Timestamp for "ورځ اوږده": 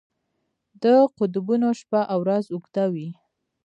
2.25-2.85